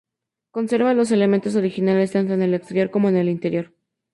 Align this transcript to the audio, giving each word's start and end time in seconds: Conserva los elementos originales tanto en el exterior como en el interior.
Conserva 0.49 0.95
los 0.95 1.11
elementos 1.11 1.53
originales 1.55 2.11
tanto 2.13 2.33
en 2.33 2.41
el 2.41 2.55
exterior 2.55 2.89
como 2.89 3.09
en 3.09 3.17
el 3.17 3.29
interior. 3.29 3.71